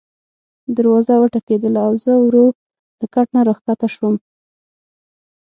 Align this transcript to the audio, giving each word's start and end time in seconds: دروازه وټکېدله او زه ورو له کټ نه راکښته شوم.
دروازه 0.77 1.13
وټکېدله 1.19 1.81
او 1.87 1.93
زه 2.03 2.13
ورو 2.23 2.45
له 2.99 3.05
کټ 3.13 3.27
نه 3.35 3.41
راکښته 3.47 3.87
شوم. 3.93 4.15